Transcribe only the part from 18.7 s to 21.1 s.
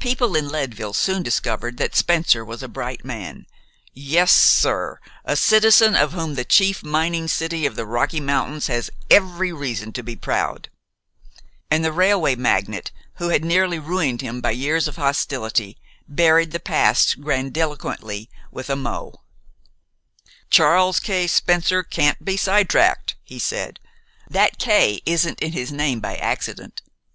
mot. "Charles